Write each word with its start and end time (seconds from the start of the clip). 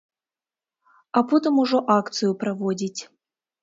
А 1.19 1.23
потым 1.33 1.63
ужо 1.67 1.85
акцыю 1.99 2.31
праводзіць. 2.45 3.01